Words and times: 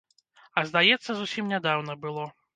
А, 0.57 0.63
здаецца, 0.69 1.11
зусім 1.19 1.53
нядаўна 1.53 1.99
было. 2.09 2.29